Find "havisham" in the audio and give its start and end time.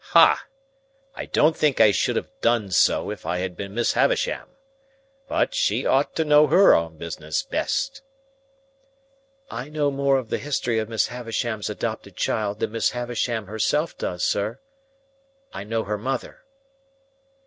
3.93-4.49, 12.89-13.45